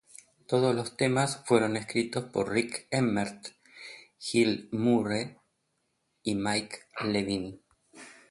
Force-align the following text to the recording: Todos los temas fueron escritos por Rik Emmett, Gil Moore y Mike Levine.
Todos 0.47 0.73
los 0.73 0.97
temas 0.97 1.43
fueron 1.45 1.77
escritos 1.77 2.23
por 2.23 2.49
Rik 2.51 2.87
Emmett, 2.89 3.55
Gil 4.17 4.67
Moore 4.71 5.37
y 6.23 6.33
Mike 6.33 6.79
Levine. 7.05 7.59